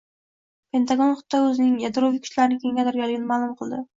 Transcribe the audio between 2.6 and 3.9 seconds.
kengaytirayotganini ma’lum qildi